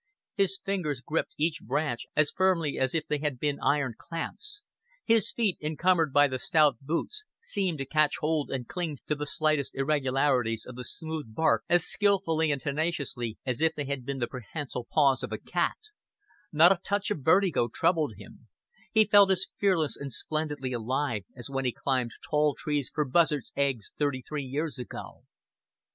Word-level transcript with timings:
His 0.33 0.57
fingers 0.57 0.99
gripped 0.99 1.35
each 1.37 1.61
branch 1.61 2.07
as 2.15 2.31
firmly 2.31 2.79
as 2.79 2.95
if 2.95 3.05
they 3.05 3.19
had 3.19 3.37
been 3.39 3.59
iron 3.61 3.93
clamps; 3.95 4.63
his 5.05 5.31
feet, 5.31 5.59
encumbered 5.61 6.11
by 6.11 6.27
the 6.27 6.39
stout 6.39 6.77
boots, 6.81 7.23
seemed 7.39 7.77
to 7.77 7.85
catch 7.85 8.17
hold 8.17 8.49
and 8.49 8.67
cling 8.67 8.97
to 9.05 9.13
the 9.13 9.27
slightest 9.27 9.75
irregularities 9.75 10.65
of 10.65 10.75
the 10.75 10.83
smooth 10.83 11.35
bark 11.35 11.65
as 11.69 11.85
skilfully 11.85 12.51
and 12.51 12.61
tenaciously 12.63 13.37
as 13.45 13.61
if 13.61 13.75
they 13.75 13.85
had 13.85 14.03
been 14.03 14.17
the 14.17 14.25
prehensile 14.25 14.87
paws 14.91 15.21
of 15.21 15.31
a 15.31 15.37
cat; 15.37 15.77
not 16.51 16.71
a 16.71 16.81
touch 16.83 17.11
of 17.11 17.19
vertigo 17.19 17.67
troubled 17.71 18.13
him; 18.17 18.47
he 18.91 19.05
felt 19.05 19.29
as 19.29 19.49
fearless 19.59 19.95
and 19.95 20.11
splendidly 20.11 20.73
alive 20.73 21.25
as 21.37 21.47
when 21.47 21.63
he 21.63 21.71
climbed 21.71 22.09
tall 22.27 22.55
trees 22.57 22.89
for 22.91 23.05
buzzards' 23.07 23.53
eggs 23.55 23.91
thirty 23.99 24.23
three 24.27 24.43
years 24.45 24.79
ago. 24.79 25.25